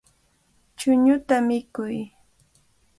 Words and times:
Chuñuta 0.79 1.35
mikuy. 1.47 1.95